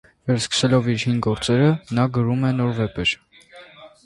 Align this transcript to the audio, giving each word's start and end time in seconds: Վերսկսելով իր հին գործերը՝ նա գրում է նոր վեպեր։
Վերսկսելով 0.29 0.87
իր 0.93 1.03
հին 1.09 1.19
գործերը՝ 1.27 1.67
նա 1.99 2.07
գրում 2.17 2.49
է 2.51 2.55
նոր 2.63 2.73
վեպեր։ 2.81 3.15